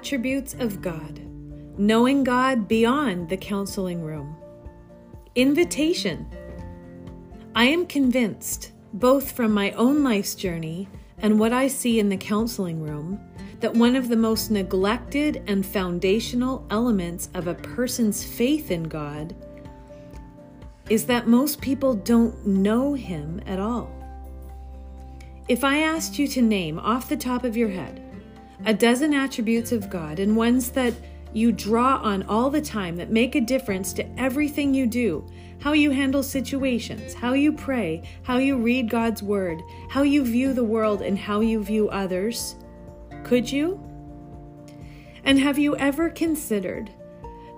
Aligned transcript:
attributes 0.00 0.54
of 0.54 0.80
God, 0.80 1.20
knowing 1.76 2.24
God 2.24 2.66
beyond 2.66 3.28
the 3.28 3.36
counseling 3.36 4.00
room. 4.00 4.34
Invitation. 5.34 6.26
I 7.54 7.64
am 7.64 7.84
convinced, 7.84 8.72
both 8.94 9.32
from 9.32 9.52
my 9.52 9.72
own 9.72 10.02
life's 10.02 10.34
journey 10.34 10.88
and 11.18 11.38
what 11.38 11.52
I 11.52 11.68
see 11.68 12.00
in 12.00 12.08
the 12.08 12.16
counseling 12.16 12.80
room, 12.80 13.20
that 13.60 13.74
one 13.74 13.94
of 13.94 14.08
the 14.08 14.16
most 14.16 14.50
neglected 14.50 15.42
and 15.46 15.66
foundational 15.66 16.66
elements 16.70 17.28
of 17.34 17.46
a 17.46 17.54
person's 17.54 18.24
faith 18.24 18.70
in 18.70 18.84
God 18.84 19.36
is 20.88 21.04
that 21.04 21.28
most 21.28 21.60
people 21.60 21.92
don't 21.92 22.46
know 22.46 22.94
Him 22.94 23.42
at 23.44 23.60
all. 23.60 23.94
If 25.46 25.62
I 25.62 25.80
asked 25.80 26.18
you 26.18 26.26
to 26.28 26.40
name 26.40 26.78
off 26.78 27.10
the 27.10 27.18
top 27.18 27.44
of 27.44 27.54
your 27.54 27.68
head 27.68 28.09
a 28.64 28.74
dozen 28.74 29.14
attributes 29.14 29.72
of 29.72 29.90
God 29.90 30.18
and 30.18 30.36
ones 30.36 30.70
that 30.72 30.94
you 31.32 31.52
draw 31.52 31.96
on 31.96 32.22
all 32.24 32.50
the 32.50 32.60
time 32.60 32.96
that 32.96 33.10
make 33.10 33.34
a 33.34 33.40
difference 33.40 33.92
to 33.94 34.20
everything 34.20 34.74
you 34.74 34.86
do 34.86 35.26
how 35.60 35.72
you 35.74 35.90
handle 35.90 36.22
situations, 36.22 37.12
how 37.12 37.34
you 37.34 37.52
pray, 37.52 38.02
how 38.22 38.38
you 38.38 38.56
read 38.56 38.88
God's 38.88 39.22
Word, 39.22 39.62
how 39.90 40.02
you 40.02 40.24
view 40.24 40.54
the 40.54 40.64
world, 40.64 41.02
and 41.02 41.18
how 41.18 41.40
you 41.40 41.62
view 41.62 41.90
others 41.90 42.56
could 43.24 43.50
you? 43.50 43.78
And 45.24 45.38
have 45.38 45.58
you 45.58 45.76
ever 45.76 46.08
considered 46.08 46.90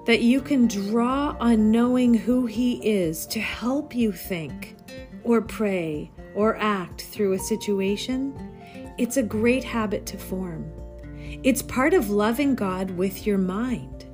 that 0.07 0.23
you 0.23 0.41
can 0.41 0.67
draw 0.67 1.37
on 1.39 1.71
knowing 1.71 2.13
who 2.13 2.47
He 2.47 2.75
is 2.85 3.25
to 3.27 3.41
help 3.41 3.95
you 3.95 4.11
think 4.11 4.77
or 5.23 5.41
pray 5.41 6.11
or 6.35 6.57
act 6.57 7.03
through 7.03 7.35
a 7.35 7.39
situation? 7.39 8.35
It's 8.99 9.17
a 9.17 9.23
great 9.23 9.63
habit 9.63 10.05
to 10.07 10.19
form. 10.19 10.71
It's 11.43 11.63
part 11.63 11.95
of 11.95 12.11
loving 12.11 12.55
God 12.55 12.91
with 12.91 13.27
your 13.27 13.39
mind. 13.39 14.07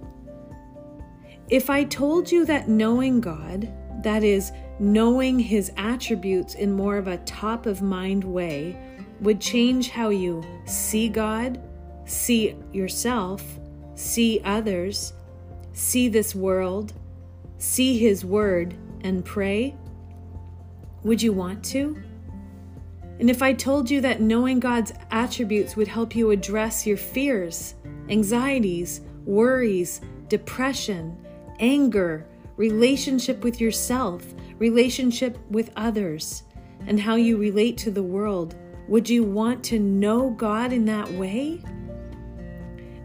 If 1.48 1.70
I 1.70 1.84
told 1.84 2.30
you 2.30 2.44
that 2.44 2.69
knowing 2.69 3.20
God, 3.20 3.72
that 4.02 4.22
is, 4.22 4.52
knowing 4.78 5.38
His 5.38 5.72
attributes 5.77 6.55
in 6.55 6.72
more 6.72 6.97
of 6.97 7.08
a 7.08 7.19
top 7.19 7.66
of 7.66 7.83
mind 7.83 8.22
way, 8.22 8.77
would 9.20 9.41
change 9.41 9.88
how 9.88 10.10
you 10.10 10.44
see 10.66 11.08
God, 11.08 11.60
see 12.05 12.55
yourself, 12.72 13.42
see 13.94 14.41
others, 14.44 15.12
see 15.72 16.08
this 16.08 16.34
world, 16.34 16.92
see 17.56 17.98
His 17.98 18.25
Word, 18.25 18.77
and 19.03 19.25
pray? 19.25 19.75
Would 21.03 21.22
you 21.22 21.32
want 21.32 21.64
to? 21.66 22.03
And 23.19 23.28
if 23.28 23.42
I 23.42 23.52
told 23.52 23.91
you 23.91 24.00
that 24.02 24.20
knowing 24.20 24.61
God's 24.61 24.92
attributes 25.11 25.74
would 25.74 25.88
help 25.88 26.14
you 26.14 26.30
address 26.30 26.86
your 26.86 26.97
fears, 26.97 27.75
anxieties, 28.08 29.00
worries, 29.25 30.00
depression, 30.28 31.16
anger, 31.58 32.27
relationship 32.56 33.42
with 33.42 33.60
yourself, 33.60 34.25
relationship 34.58 35.38
with 35.50 35.72
others, 35.77 36.44
and 36.86 37.00
how 37.00 37.16
you 37.16 37.36
relate 37.36 37.77
to 37.78 37.91
the 37.91 38.02
world, 38.02 38.55
would 38.86 39.08
you 39.08 39.25
want 39.25 39.62
to 39.64 39.78
know 39.78 40.30
God 40.30 40.72
in 40.72 40.84
that 40.86 41.10
way? 41.12 41.60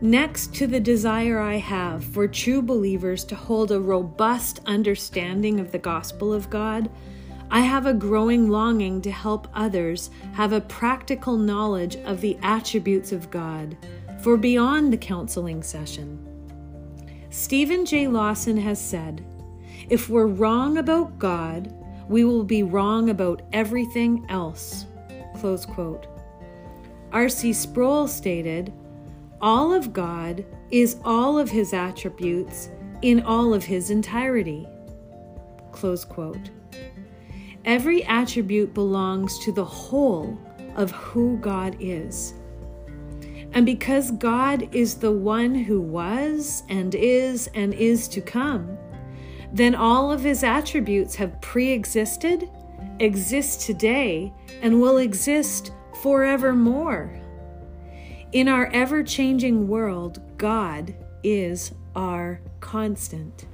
Next 0.02 0.54
to 0.56 0.68
the 0.68 0.80
desire 0.80 1.40
I 1.40 1.56
have 1.56 2.04
for 2.04 2.28
true 2.28 2.62
believers 2.62 3.24
to 3.26 3.36
hold 3.36 3.72
a 3.72 3.80
robust 3.80 4.60
understanding 4.66 5.60
of 5.60 5.72
the 5.72 5.80
gospel 5.80 6.34
of 6.34 6.50
God, 6.50 6.90
I 7.54 7.60
have 7.60 7.86
a 7.86 7.94
growing 7.94 8.50
longing 8.50 9.00
to 9.04 9.12
help 9.12 9.48
others 9.54 10.10
have 10.32 10.54
a 10.54 10.62
practical 10.62 11.38
knowledge 11.38 11.98
of 11.98 12.20
the 12.20 12.36
attributes 12.42 13.12
of 13.12 13.30
God 13.30 13.78
for 14.22 14.38
beyond 14.38 14.92
the 14.92 14.98
counseling 14.98 15.62
session. 15.62 16.18
Steven 17.30 17.86
J. 17.86 18.08
Lawson 18.08 18.58
has 18.58 18.82
said, 18.82 19.24
If 19.88 20.10
we're 20.10 20.26
wrong 20.26 20.80
about 20.80 21.20
God, 21.20 21.72
we 22.10 22.24
will 22.24 22.44
be 22.44 22.64
wrong 22.64 23.12
about 23.12 23.44
everything 23.54 24.26
else. 24.30 24.88
Close 25.36 25.64
quote. 25.64 26.08
R.C. 27.12 27.54
Sproul 27.54 28.08
stated, 28.08 28.74
All 29.42 29.72
of 29.72 29.94
God 29.94 30.44
is 30.72 30.98
all 31.06 31.38
of 31.38 31.52
his 31.52 31.72
attributes 31.72 32.72
in 33.04 33.22
all 33.22 33.54
of 33.54 33.64
his 33.64 33.92
entirety. 33.92 34.68
Close 35.72 36.04
quote. 36.04 36.50
Every 37.66 38.04
attribute 38.04 38.74
belongs 38.74 39.40
to 39.40 39.52
the 39.52 39.66
whole 39.66 40.38
of 40.76 40.92
who 40.92 41.38
God 41.38 41.78
is. 41.80 42.34
And 43.54 43.66
because 43.66 44.12
God 44.12 44.68
is 44.76 44.96
the 44.96 45.12
one 45.12 45.54
who 45.54 45.80
was 45.80 46.64
and 46.70 46.96
is 46.96 47.50
and 47.54 47.74
is 47.74 48.08
to 48.10 48.22
come, 48.22 48.78
then 49.54 49.76
all 49.76 50.12
of 50.12 50.24
his 50.24 50.44
attributes 50.44 51.16
have 51.16 51.40
pre 51.42 51.70
existed 51.72 52.50
exist 53.00 53.62
today 53.62 54.34
and 54.62 54.82
will 54.82 54.98
exist 54.98 55.72
forevermore. 56.02 57.20
In 58.32 58.48
our 58.48 58.68
ever 58.68 59.04
changing 59.04 59.68
world, 59.68 60.22
God 60.38 60.96
is 61.24 61.72
our 61.96 62.42
constant. 62.60 63.46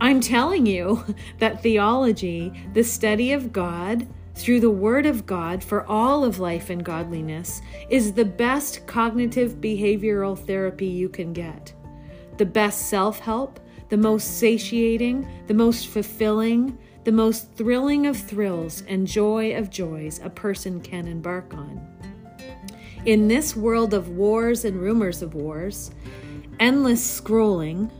I'm 0.00 0.20
telling 0.20 0.66
you 0.66 1.04
that 1.38 1.62
theology, 1.62 2.52
the 2.74 2.84
study 2.84 3.32
of 3.32 3.52
God 3.52 4.06
through 4.34 4.60
the 4.60 4.70
Word 4.70 5.04
of 5.04 5.26
God 5.26 5.64
for 5.64 5.84
all 5.86 6.24
of 6.24 6.38
life 6.38 6.70
and 6.70 6.84
godliness, 6.84 7.60
is 7.90 8.12
the 8.12 8.24
best 8.24 8.86
cognitive 8.86 9.56
behavioral 9.56 10.38
therapy 10.38 10.86
you 10.86 11.08
can 11.08 11.32
get. 11.32 11.72
The 12.36 12.46
best 12.46 12.88
self 12.88 13.18
help, 13.18 13.58
the 13.88 13.96
most 13.96 14.38
satiating, 14.38 15.28
the 15.48 15.54
most 15.54 15.88
fulfilling, 15.88 16.78
the 17.04 17.12
most 17.12 17.52
thrilling 17.54 18.06
of 18.06 18.16
thrills 18.16 18.82
and 18.86 19.06
joy 19.06 19.56
of 19.56 19.70
joys 19.70 20.20
a 20.22 20.30
person 20.30 20.80
can 20.80 21.08
embark 21.08 21.54
on. 21.54 21.80
In 23.06 23.26
this 23.26 23.56
world 23.56 23.94
of 23.94 24.10
wars 24.10 24.64
and 24.64 24.80
rumors 24.80 25.22
of 25.22 25.34
wars, 25.34 25.90
endless 26.60 27.20
scrolling, 27.20 27.90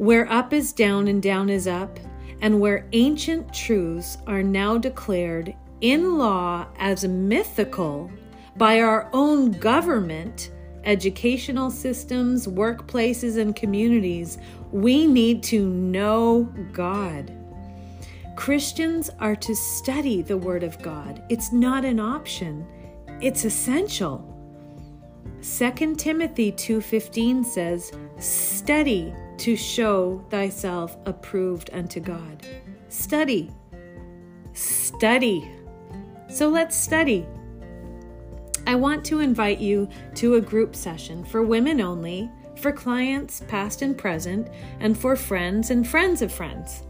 where 0.00 0.26
up 0.32 0.54
is 0.54 0.72
down 0.72 1.08
and 1.08 1.22
down 1.22 1.50
is 1.50 1.68
up, 1.68 2.00
and 2.40 2.58
where 2.58 2.86
ancient 2.92 3.52
truths 3.52 4.16
are 4.26 4.42
now 4.42 4.78
declared 4.78 5.54
in 5.82 6.16
law 6.16 6.66
as 6.78 7.04
mythical 7.04 8.10
by 8.56 8.80
our 8.80 9.10
own 9.12 9.50
government, 9.52 10.52
educational 10.84 11.70
systems, 11.70 12.46
workplaces, 12.46 13.36
and 13.36 13.54
communities, 13.54 14.38
we 14.72 15.06
need 15.06 15.42
to 15.42 15.68
know 15.68 16.44
God. 16.72 17.30
Christians 18.36 19.10
are 19.20 19.36
to 19.36 19.54
study 19.54 20.22
the 20.22 20.38
Word 20.38 20.62
of 20.62 20.80
God. 20.80 21.22
It's 21.28 21.52
not 21.52 21.84
an 21.84 22.00
option, 22.00 22.66
it's 23.20 23.44
essential. 23.44 24.26
2 25.42 25.98
Timothy 25.98 26.52
2:15 26.52 27.44
says, 27.44 27.92
"Study 28.18 29.12
to 29.40 29.56
show 29.56 30.24
thyself 30.30 30.96
approved 31.06 31.70
unto 31.72 32.00
God." 32.00 32.46
Study. 32.88 33.50
Study. 34.52 35.50
So 36.28 36.48
let's 36.48 36.76
study. 36.76 37.26
I 38.66 38.74
want 38.74 39.04
to 39.06 39.20
invite 39.20 39.58
you 39.58 39.88
to 40.16 40.34
a 40.34 40.40
group 40.40 40.76
session 40.76 41.24
for 41.24 41.42
women 41.42 41.80
only, 41.80 42.30
for 42.56 42.70
clients 42.70 43.42
past 43.48 43.82
and 43.82 43.96
present, 43.96 44.48
and 44.80 44.96
for 44.96 45.16
friends 45.16 45.70
and 45.70 45.86
friends 45.86 46.22
of 46.22 46.30
friends. 46.30 46.84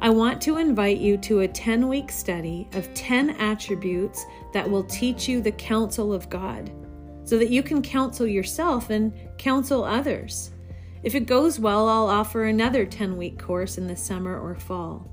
I 0.00 0.10
want 0.10 0.40
to 0.42 0.56
invite 0.56 0.98
you 0.98 1.16
to 1.18 1.40
a 1.40 1.48
10 1.48 1.88
week 1.88 2.10
study 2.10 2.68
of 2.72 2.92
10 2.94 3.30
attributes 3.30 4.26
that 4.52 4.68
will 4.68 4.84
teach 4.84 5.28
you 5.28 5.40
the 5.40 5.52
counsel 5.52 6.12
of 6.12 6.28
God 6.28 6.70
so 7.22 7.38
that 7.38 7.50
you 7.50 7.62
can 7.62 7.80
counsel 7.80 8.26
yourself 8.26 8.90
and 8.90 9.12
counsel 9.38 9.84
others. 9.84 10.50
If 11.04 11.14
it 11.14 11.26
goes 11.26 11.60
well, 11.60 11.86
I'll 11.86 12.08
offer 12.08 12.44
another 12.44 12.86
10 12.86 13.18
week 13.18 13.38
course 13.38 13.76
in 13.76 13.86
the 13.86 13.94
summer 13.94 14.40
or 14.40 14.54
fall. 14.54 15.06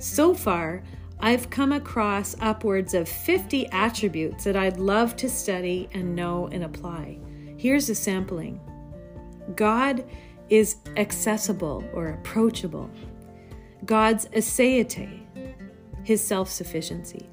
So 0.00 0.34
far, 0.34 0.82
I've 1.20 1.50
come 1.50 1.70
across 1.70 2.34
upwards 2.40 2.94
of 2.94 3.08
50 3.08 3.68
attributes 3.68 4.42
that 4.42 4.56
I'd 4.56 4.78
love 4.78 5.14
to 5.16 5.30
study 5.30 5.88
and 5.92 6.16
know 6.16 6.48
and 6.48 6.64
apply. 6.64 7.20
Here's 7.56 7.88
a 7.88 7.94
sampling 7.94 8.60
God 9.54 10.04
is 10.48 10.76
accessible 10.96 11.84
or 11.92 12.08
approachable. 12.08 12.90
God's 13.84 14.26
aseity, 14.26 15.22
his 16.02 16.22
self 16.22 16.50
sufficiency. 16.50 17.30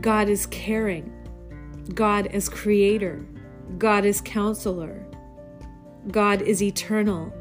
God 0.00 0.28
is 0.28 0.46
caring. 0.46 1.12
God 1.94 2.26
is 2.32 2.48
creator. 2.48 3.24
God 3.76 4.04
is 4.04 4.20
counselor. 4.20 5.04
God 6.10 6.42
is 6.42 6.62
eternal. 6.62 7.32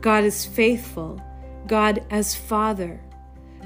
God 0.00 0.24
is 0.24 0.44
faithful. 0.44 1.22
God 1.66 2.04
as 2.10 2.34
Father. 2.34 3.00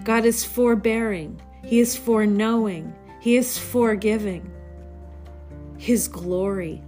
God 0.05 0.25
is 0.25 0.45
forbearing. 0.45 1.41
He 1.65 1.81
is 1.81 1.97
foreknowing. 1.97 2.95
He 3.21 3.37
is 3.37 3.59
forgiving. 3.59 4.51
His 5.77 6.09
glory, 6.09 6.83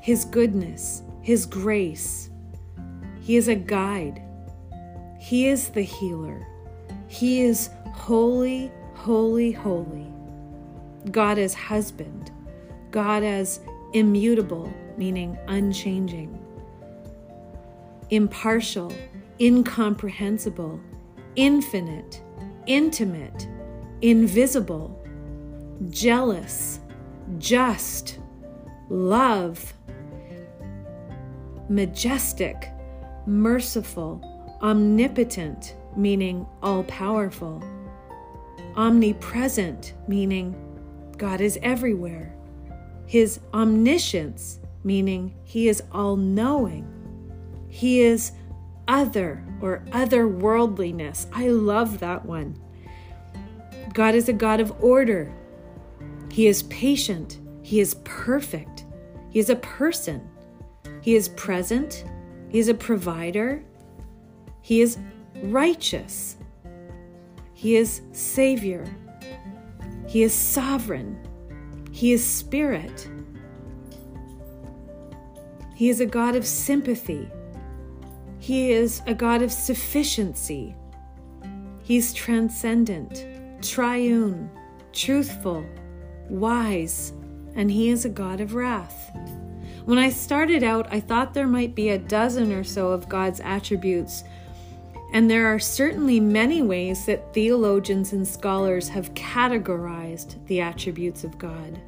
His 0.00 0.24
goodness, 0.24 1.02
His 1.20 1.44
grace. 1.44 2.30
He 3.20 3.36
is 3.36 3.48
a 3.48 3.54
guide. 3.54 4.22
He 5.18 5.48
is 5.48 5.68
the 5.70 5.82
healer. 5.82 6.46
He 7.06 7.40
is 7.42 7.70
holy, 7.92 8.70
holy, 8.94 9.52
holy. 9.52 10.06
God 11.10 11.38
as 11.38 11.54
husband, 11.54 12.30
God 12.90 13.22
as 13.22 13.60
immutable, 13.94 14.72
meaning 14.98 15.38
unchanging, 15.48 16.38
impartial, 18.10 18.92
incomprehensible, 19.40 20.80
infinite, 21.36 22.22
intimate, 22.66 23.48
invisible, 24.02 25.00
jealous, 25.90 26.80
just, 27.38 28.18
love, 28.90 29.72
majestic, 31.68 32.70
merciful, 33.26 34.20
omnipotent, 34.60 35.76
meaning 35.96 36.46
all 36.62 36.82
powerful, 36.84 37.62
omnipresent, 38.76 39.94
meaning 40.08 40.54
God 41.16 41.40
is 41.40 41.58
everywhere, 41.62 42.33
His 43.06 43.40
omniscience, 43.52 44.60
meaning 44.82 45.34
He 45.44 45.68
is 45.68 45.82
all 45.92 46.16
knowing, 46.16 46.86
He 47.68 48.00
is 48.00 48.32
other 48.88 49.44
or 49.60 49.84
otherworldliness. 49.90 51.26
I 51.32 51.48
love 51.48 52.00
that 52.00 52.24
one. 52.24 52.60
God 53.92 54.14
is 54.14 54.28
a 54.28 54.32
God 54.32 54.60
of 54.60 54.72
order. 54.82 55.32
He 56.30 56.46
is 56.46 56.64
patient. 56.64 57.40
He 57.62 57.80
is 57.80 57.94
perfect. 58.04 58.84
He 59.30 59.38
is 59.38 59.50
a 59.50 59.56
person. 59.56 60.28
He 61.00 61.14
is 61.14 61.28
present. 61.30 62.04
He 62.48 62.58
is 62.58 62.68
a 62.68 62.74
provider. 62.74 63.64
He 64.62 64.80
is 64.80 64.98
righteous. 65.42 66.36
He 67.52 67.76
is 67.76 68.02
Savior. 68.12 68.84
He 70.06 70.22
is 70.22 70.32
sovereign. 70.32 71.18
He 71.94 72.12
is 72.12 72.28
spirit. 72.28 73.08
He 75.76 75.90
is 75.90 76.00
a 76.00 76.06
God 76.06 76.34
of 76.34 76.44
sympathy. 76.44 77.30
He 78.40 78.72
is 78.72 79.00
a 79.06 79.14
God 79.14 79.42
of 79.42 79.52
sufficiency. 79.52 80.74
He's 81.84 82.12
transcendent, 82.12 83.24
triune, 83.62 84.50
truthful, 84.92 85.64
wise, 86.28 87.12
and 87.54 87.70
He 87.70 87.90
is 87.90 88.04
a 88.04 88.10
God 88.10 88.40
of 88.40 88.56
wrath. 88.56 89.16
When 89.84 89.96
I 89.96 90.10
started 90.10 90.64
out, 90.64 90.92
I 90.92 90.98
thought 90.98 91.32
there 91.32 91.46
might 91.46 91.76
be 91.76 91.90
a 91.90 91.98
dozen 91.98 92.50
or 92.52 92.64
so 92.64 92.88
of 92.90 93.08
God's 93.08 93.38
attributes, 93.38 94.24
and 95.14 95.30
there 95.30 95.46
are 95.46 95.58
certainly 95.58 96.20
many 96.20 96.60
ways 96.60 97.06
that 97.06 97.32
theologians 97.32 98.12
and 98.12 98.28
scholars 98.28 98.88
have 98.90 99.14
categorized 99.14 100.44
the 100.48 100.60
attributes 100.60 101.24
of 101.24 101.38
God. 101.38 101.80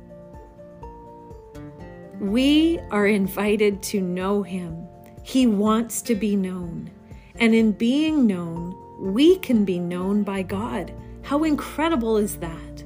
We 2.18 2.80
are 2.90 3.06
invited 3.06 3.82
to 3.82 4.00
know 4.00 4.42
Him 4.42 4.86
he 5.26 5.44
wants 5.48 6.02
to 6.02 6.14
be 6.14 6.36
known. 6.36 6.88
And 7.40 7.52
in 7.52 7.72
being 7.72 8.28
known, 8.28 8.76
we 9.00 9.38
can 9.38 9.64
be 9.64 9.80
known 9.80 10.22
by 10.22 10.42
God. 10.42 10.94
How 11.22 11.42
incredible 11.42 12.16
is 12.16 12.36
that? 12.36 12.84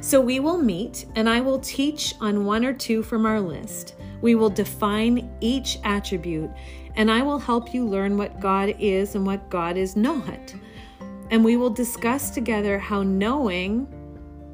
So 0.00 0.20
we 0.20 0.38
will 0.38 0.58
meet, 0.58 1.06
and 1.16 1.28
I 1.28 1.40
will 1.40 1.58
teach 1.58 2.14
on 2.20 2.44
one 2.44 2.64
or 2.64 2.72
two 2.72 3.02
from 3.02 3.26
our 3.26 3.40
list. 3.40 3.96
We 4.22 4.36
will 4.36 4.48
define 4.48 5.28
each 5.40 5.80
attribute, 5.82 6.50
and 6.96 7.10
I 7.10 7.22
will 7.22 7.38
help 7.38 7.72
you 7.72 7.86
learn 7.86 8.16
what 8.16 8.40
God 8.40 8.74
is 8.78 9.14
and 9.14 9.26
what 9.26 9.48
God 9.50 9.76
is 9.76 9.96
not. 9.96 10.54
And 11.30 11.44
we 11.44 11.56
will 11.56 11.70
discuss 11.70 12.30
together 12.30 12.78
how 12.78 13.02
knowing 13.02 13.86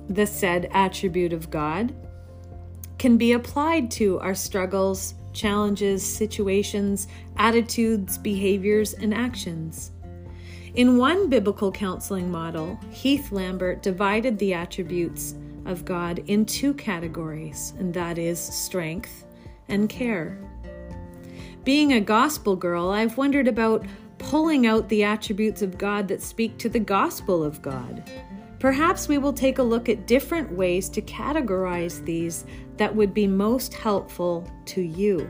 the 0.08 0.26
said 0.26 0.68
attribute 0.72 1.32
of 1.32 1.50
God 1.50 1.94
can 2.98 3.16
be 3.16 3.32
applied 3.32 3.90
to 3.92 4.18
our 4.20 4.34
struggles, 4.34 5.14
challenges, 5.32 6.04
situations, 6.04 7.08
attitudes, 7.36 8.18
behaviors, 8.18 8.94
and 8.94 9.12
actions. 9.12 9.92
In 10.74 10.98
one 10.98 11.28
biblical 11.28 11.72
counseling 11.72 12.30
model, 12.30 12.78
Heath 12.90 13.32
Lambert 13.32 13.82
divided 13.82 14.38
the 14.38 14.54
attributes 14.54 15.34
of 15.64 15.84
God 15.84 16.20
in 16.26 16.44
two 16.44 16.74
categories, 16.74 17.72
and 17.78 17.92
that 17.94 18.18
is 18.18 18.38
strength 18.38 19.24
and 19.68 19.88
care. 19.88 20.38
Being 21.66 21.94
a 21.94 22.00
gospel 22.00 22.54
girl, 22.54 22.90
I've 22.90 23.16
wondered 23.16 23.48
about 23.48 23.84
pulling 24.18 24.68
out 24.68 24.88
the 24.88 25.02
attributes 25.02 25.62
of 25.62 25.76
God 25.76 26.06
that 26.06 26.22
speak 26.22 26.58
to 26.58 26.68
the 26.68 26.78
gospel 26.78 27.42
of 27.42 27.60
God. 27.60 28.08
Perhaps 28.60 29.08
we 29.08 29.18
will 29.18 29.32
take 29.32 29.58
a 29.58 29.64
look 29.64 29.88
at 29.88 30.06
different 30.06 30.52
ways 30.52 30.88
to 30.90 31.02
categorize 31.02 32.04
these 32.04 32.44
that 32.76 32.94
would 32.94 33.12
be 33.12 33.26
most 33.26 33.74
helpful 33.74 34.48
to 34.66 34.80
you. 34.80 35.28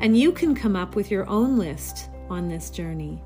And 0.00 0.18
you 0.18 0.32
can 0.32 0.56
come 0.56 0.74
up 0.74 0.96
with 0.96 1.08
your 1.08 1.28
own 1.28 1.56
list 1.56 2.10
on 2.28 2.48
this 2.48 2.70
journey. 2.70 3.22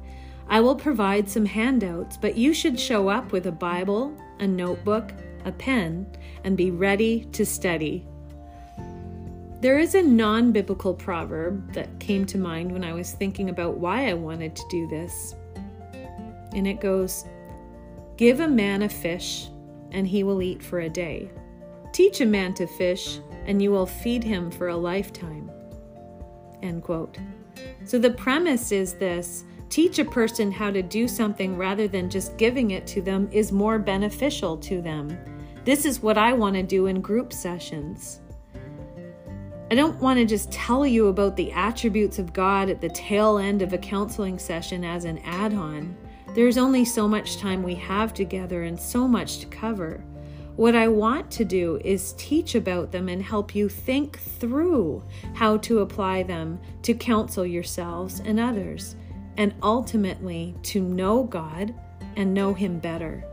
I 0.46 0.61
will 0.61 0.76
provide 0.76 1.31
some 1.31 1.46
handouts, 1.46 2.19
but 2.19 2.37
you 2.37 2.52
should 2.52 2.79
show 2.79 3.08
up 3.08 3.32
with 3.32 3.46
a 3.46 3.52
Bible, 3.52 4.14
a 4.38 4.46
notebook, 4.46 5.14
a 5.46 5.52
pen, 5.52 6.14
and 6.44 6.58
be 6.58 6.70
ready 6.70 7.25
to 7.32 7.46
study. 7.46 8.06
There 9.65 9.79
is 9.79 9.95
a 9.95 10.03
non 10.03 10.53
biblical 10.53 10.93
proverb 10.93 11.73
that 11.73 11.99
came 11.99 12.27
to 12.27 12.37
mind 12.37 12.71
when 12.71 12.85
I 12.85 12.93
was 12.93 13.13
thinking 13.13 13.49
about 13.49 13.79
why 13.79 14.11
I 14.11 14.13
wanted 14.13 14.55
to 14.55 14.69
do 14.69 14.87
this. 14.89 15.35
And 16.53 16.67
it 16.67 16.83
goes 16.83 17.25
Give 18.19 18.41
a 18.41 18.47
man 18.47 18.83
a 18.83 18.91
fish, 18.91 19.49
and 19.91 20.07
he 20.07 20.23
will 20.23 20.43
eat 20.43 20.63
for 20.63 20.81
a 20.81 20.91
day. 20.91 21.31
Teach 21.93 22.21
a 22.21 22.27
man 22.27 22.53
to 22.57 22.67
fish, 22.67 23.21
and 23.47 23.63
you 23.63 23.71
will 23.71 23.87
feed 23.87 24.23
him 24.23 24.51
for 24.51 24.69
a 24.69 24.77
lifetime. 24.77 25.51
End 26.63 26.83
quote. 26.83 27.17
So 27.87 27.99
the 27.99 28.11
premise 28.11 28.71
is 28.71 28.93
this 28.93 29.45
teach 29.71 29.99
a 29.99 30.05
person 30.05 30.53
how 30.53 30.73
to 30.73 30.83
do 30.83 31.09
something 31.09 31.57
rather 31.57 31.89
than 31.89 32.11
just 32.11 32.37
giving 32.37 32.73
it 32.73 32.87
to 32.89 33.01
them 33.01 33.31
is 33.33 33.51
more 33.51 33.79
beneficial 33.79 34.59
to 34.59 34.83
them. 34.83 35.17
This 35.65 35.87
is 35.87 36.03
what 36.03 36.19
I 36.19 36.35
want 36.35 36.55
to 36.56 36.63
do 36.63 36.85
in 36.85 37.01
group 37.01 37.33
sessions. 37.33 38.21
I 39.75 39.77
don't 39.77 40.01
want 40.01 40.21
to 40.21 40.25
just 40.25 40.53
tell 40.53 40.87
you 40.87 41.09
about 41.09 41.35
the 41.35 41.51
attributes 41.51 42.21
of 42.21 42.33
God 42.33 42.71
at 42.71 42.81
the 42.81 42.91
tail 42.91 43.39
end 43.39 43.61
of 43.61 43.73
a 43.73 43.79
counseling 43.79 44.39
session 44.39 44.85
as 44.85 45.05
an 45.05 45.19
add 45.25 45.53
on. 45.53 45.97
There's 46.33 46.59
only 46.59 46.85
so 46.85 47.09
much 47.09 47.39
time 47.39 47.61
we 47.61 47.75
have 47.75 48.15
together 48.15 48.63
and 48.63 48.79
so 48.79 49.09
much 49.09 49.39
to 49.39 49.47
cover. 49.47 50.05
What 50.55 50.77
I 50.77 50.87
want 50.87 51.29
to 51.33 51.45
do 51.45 51.81
is 51.85 52.13
teach 52.13 52.55
about 52.55 52.93
them 52.93 53.09
and 53.09 53.21
help 53.21 53.53
you 53.53 53.69
think 53.69 54.21
through 54.21 55.03
how 55.35 55.57
to 55.57 55.81
apply 55.81 56.23
them 56.23 56.61
to 56.83 56.95
counsel 56.95 57.45
yourselves 57.45 58.21
and 58.21 58.39
others, 58.39 58.95
and 59.39 59.57
ultimately 59.61 60.55
to 60.63 60.81
know 60.81 61.25
God 61.25 61.75
and 62.15 62.33
know 62.33 62.55
Him 62.55 62.79
better. 62.79 63.25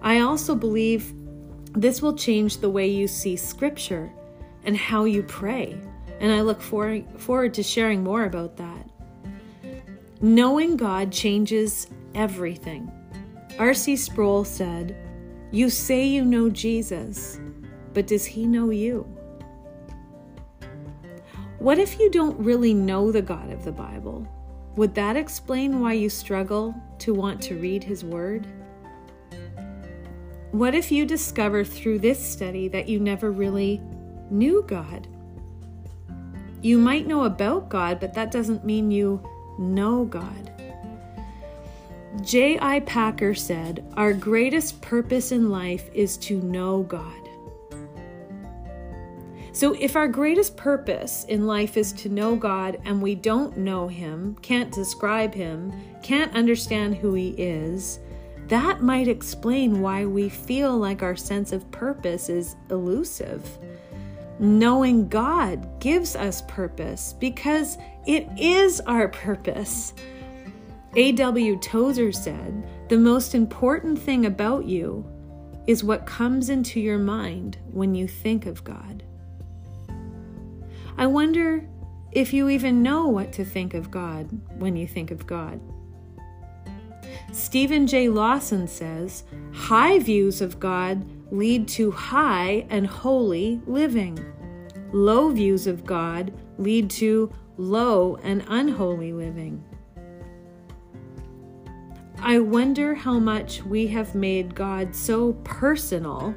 I 0.00 0.20
also 0.20 0.54
believe 0.54 1.12
this 1.74 2.00
will 2.00 2.16
change 2.16 2.56
the 2.56 2.70
way 2.70 2.86
you 2.86 3.06
see 3.06 3.36
Scripture 3.36 4.10
and 4.66 4.76
how 4.76 5.04
you 5.04 5.22
pray, 5.22 5.80
and 6.20 6.30
I 6.30 6.42
look 6.42 6.60
for, 6.60 7.00
forward 7.16 7.54
to 7.54 7.62
sharing 7.62 8.04
more 8.04 8.24
about 8.24 8.56
that. 8.56 8.90
Knowing 10.20 10.76
God 10.76 11.12
changes 11.12 11.88
everything. 12.14 12.90
R.C. 13.58 13.96
Sproul 13.96 14.44
said, 14.44 14.96
you 15.52 15.70
say 15.70 16.04
you 16.04 16.24
know 16.24 16.50
Jesus, 16.50 17.40
but 17.94 18.06
does 18.06 18.26
he 18.26 18.46
know 18.46 18.70
you? 18.70 19.02
What 21.58 21.78
if 21.78 21.98
you 21.98 22.10
don't 22.10 22.38
really 22.38 22.74
know 22.74 23.10
the 23.10 23.22
God 23.22 23.50
of 23.50 23.64
the 23.64 23.72
Bible? 23.72 24.26
Would 24.76 24.94
that 24.96 25.16
explain 25.16 25.80
why 25.80 25.94
you 25.94 26.10
struggle 26.10 26.74
to 26.98 27.14
want 27.14 27.40
to 27.42 27.58
read 27.58 27.82
his 27.82 28.04
word? 28.04 28.46
What 30.50 30.74
if 30.74 30.92
you 30.92 31.06
discover 31.06 31.64
through 31.64 32.00
this 32.00 32.22
study 32.24 32.68
that 32.68 32.88
you 32.88 33.00
never 33.00 33.30
really 33.30 33.80
knew 34.30 34.64
God? 34.66 35.06
You 36.62 36.78
might 36.78 37.06
know 37.06 37.24
about 37.24 37.68
God, 37.68 38.00
but 38.00 38.14
that 38.14 38.30
doesn't 38.30 38.64
mean 38.64 38.90
you 38.90 39.22
know 39.58 40.04
God. 40.04 40.52
J.I. 42.22 42.80
Packer 42.80 43.34
said, 43.34 43.84
Our 43.96 44.12
greatest 44.12 44.80
purpose 44.80 45.32
in 45.32 45.50
life 45.50 45.90
is 45.92 46.16
to 46.18 46.40
know 46.40 46.82
God. 46.82 47.12
So, 49.52 49.74
if 49.74 49.96
our 49.96 50.08
greatest 50.08 50.56
purpose 50.56 51.24
in 51.24 51.46
life 51.46 51.76
is 51.76 51.92
to 51.94 52.08
know 52.08 52.36
God 52.36 52.78
and 52.84 53.00
we 53.00 53.14
don't 53.14 53.56
know 53.56 53.88
Him, 53.88 54.36
can't 54.42 54.72
describe 54.72 55.34
Him, 55.34 55.72
can't 56.02 56.34
understand 56.34 56.96
who 56.96 57.14
He 57.14 57.30
is, 57.30 58.00
that 58.48 58.82
might 58.82 59.08
explain 59.08 59.80
why 59.80 60.04
we 60.04 60.28
feel 60.28 60.76
like 60.76 61.02
our 61.02 61.16
sense 61.16 61.52
of 61.52 61.70
purpose 61.70 62.28
is 62.28 62.56
elusive. 62.70 63.58
Knowing 64.38 65.08
God 65.08 65.80
gives 65.80 66.14
us 66.14 66.42
purpose 66.42 67.14
because 67.18 67.78
it 68.06 68.28
is 68.38 68.80
our 68.82 69.08
purpose. 69.08 69.94
A.W. 70.94 71.58
Tozer 71.58 72.12
said, 72.12 72.66
The 72.88 72.98
most 72.98 73.34
important 73.34 73.98
thing 73.98 74.26
about 74.26 74.66
you 74.66 75.04
is 75.66 75.82
what 75.82 76.06
comes 76.06 76.48
into 76.48 76.80
your 76.80 76.98
mind 76.98 77.58
when 77.70 77.94
you 77.94 78.06
think 78.06 78.46
of 78.46 78.62
God. 78.62 79.02
I 80.98 81.06
wonder 81.06 81.66
if 82.12 82.32
you 82.32 82.48
even 82.48 82.82
know 82.82 83.08
what 83.08 83.32
to 83.34 83.44
think 83.44 83.74
of 83.74 83.90
God 83.90 84.28
when 84.58 84.76
you 84.76 84.86
think 84.86 85.10
of 85.10 85.26
God. 85.26 85.60
Steven 87.32 87.86
J. 87.86 88.08
Lawson 88.08 88.66
says 88.66 89.24
high 89.52 89.98
views 89.98 90.40
of 90.40 90.58
God 90.58 91.04
lead 91.30 91.68
to 91.68 91.90
high 91.90 92.66
and 92.70 92.86
holy 92.86 93.60
living. 93.66 94.18
Low 94.92 95.30
views 95.30 95.66
of 95.66 95.84
God 95.84 96.32
lead 96.58 96.90
to 96.90 97.32
low 97.56 98.16
and 98.22 98.44
unholy 98.48 99.12
living. 99.12 99.62
I 102.18 102.38
wonder 102.38 102.94
how 102.94 103.18
much 103.18 103.62
we 103.62 103.86
have 103.88 104.14
made 104.14 104.54
God 104.54 104.94
so 104.94 105.34
personal 105.44 106.34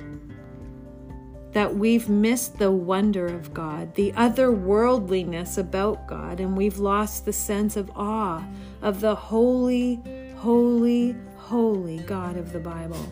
that 1.51 1.75
we've 1.75 2.09
missed 2.09 2.59
the 2.59 2.71
wonder 2.71 3.25
of 3.25 3.53
God, 3.53 3.95
the 3.95 4.11
otherworldliness 4.11 5.57
about 5.57 6.07
God, 6.07 6.39
and 6.39 6.55
we've 6.55 6.77
lost 6.77 7.25
the 7.25 7.33
sense 7.33 7.75
of 7.75 7.89
awe 7.95 8.45
of 8.81 9.01
the 9.01 9.15
holy, 9.15 9.99
holy, 10.37 11.15
holy 11.37 11.97
God 11.99 12.37
of 12.37 12.53
the 12.53 12.59
Bible. 12.59 13.03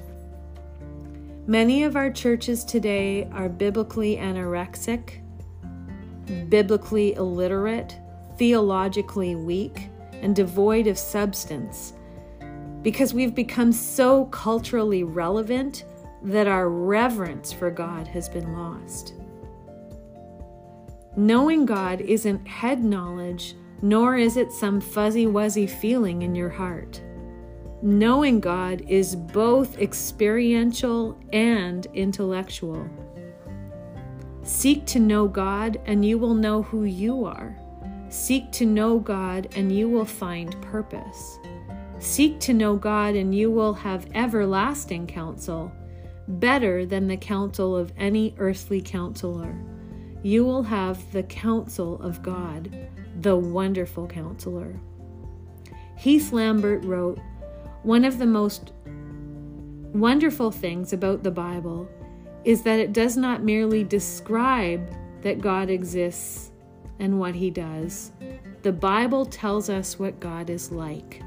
Many 1.49 1.83
of 1.83 1.95
our 1.95 2.11
churches 2.11 2.65
today 2.65 3.29
are 3.31 3.47
biblically 3.47 4.17
anorexic, 4.17 5.21
biblically 6.49 7.13
illiterate, 7.13 7.95
theologically 8.37 9.33
weak, 9.35 9.87
and 10.11 10.35
devoid 10.35 10.87
of 10.87 10.97
substance 10.99 11.93
because 12.81 13.13
we've 13.13 13.33
become 13.33 13.71
so 13.71 14.25
culturally 14.25 15.05
relevant 15.05 15.85
that 16.21 16.49
our 16.49 16.67
reverence 16.67 17.53
for 17.53 17.71
God 17.71 18.07
has 18.09 18.27
been 18.27 18.51
lost. 18.51 19.13
Knowing 21.15 21.65
God 21.65 22.01
isn't 22.01 22.45
head 22.45 22.83
knowledge, 22.83 23.55
nor 23.81 24.17
is 24.17 24.35
it 24.35 24.51
some 24.51 24.81
fuzzy 24.81 25.25
wuzzy 25.25 25.69
feeling 25.69 26.23
in 26.23 26.35
your 26.35 26.49
heart. 26.49 27.01
Knowing 27.81 28.39
God 28.39 28.81
is 28.87 29.15
both 29.15 29.77
experiential 29.77 31.17
and 31.31 31.85
intellectual. 31.93 32.89
Seek 34.41 34.85
to 34.87 34.99
know 34.99 35.27
God, 35.27 35.79
and 35.85 36.03
you 36.03 36.17
will 36.17 36.33
know 36.33 36.63
who 36.63 36.85
you 36.85 37.25
are. 37.25 37.55
Seek 38.09 38.51
to 38.53 38.65
know 38.65 38.97
God, 38.97 39.49
and 39.55 39.71
you 39.71 39.89
will 39.89 40.05
find 40.05 40.59
purpose. 40.61 41.37
Seek 41.99 42.39
to 42.39 42.53
know 42.53 42.75
God, 42.75 43.15
and 43.15 43.35
you 43.35 43.51
will 43.51 43.73
have 43.73 44.07
everlasting 44.15 45.05
counsel 45.05 45.71
better 46.27 46.85
than 46.85 47.07
the 47.07 47.17
counsel 47.17 47.75
of 47.75 47.93
any 47.97 48.33
earthly 48.37 48.81
counselor. 48.81 49.55
You 50.23 50.45
will 50.45 50.63
have 50.63 51.11
the 51.11 51.23
counsel 51.23 52.01
of 52.01 52.23
God, 52.23 52.89
the 53.21 53.35
wonderful 53.35 54.07
counselor. 54.07 54.79
Heath 55.97 56.31
Lambert 56.31 56.83
wrote 56.83 57.19
One 57.83 58.05
of 58.05 58.17
the 58.17 58.25
most 58.25 58.73
wonderful 59.93 60.51
things 60.51 60.93
about 60.93 61.23
the 61.23 61.31
Bible 61.31 61.89
is 62.43 62.61
that 62.63 62.79
it 62.79 62.93
does 62.93 63.17
not 63.17 63.43
merely 63.43 63.83
describe 63.83 64.89
that 65.21 65.41
God 65.41 65.69
exists 65.69 66.51
and 66.99 67.19
what 67.19 67.35
he 67.35 67.49
does. 67.49 68.11
The 68.63 68.71
Bible 68.71 69.25
tells 69.25 69.69
us 69.69 69.99
what 69.99 70.19
God 70.19 70.49
is 70.49 70.71
like. 70.71 71.21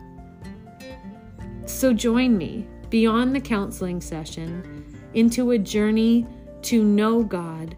So 1.67 1.93
join 1.93 2.37
me 2.37 2.67
beyond 2.91 3.35
the 3.35 3.41
counseling 3.41 4.01
session 4.01 4.99
into 5.15 5.53
a 5.53 5.59
journey 5.59 6.27
to 6.63 6.85
know 6.85 7.23
God 7.23 7.77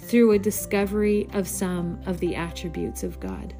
through 0.00 0.32
a 0.32 0.38
discovery 0.38 1.28
of 1.34 1.46
some 1.46 2.00
of 2.06 2.18
the 2.20 2.34
attributes 2.34 3.02
of 3.02 3.20
God. 3.20 3.54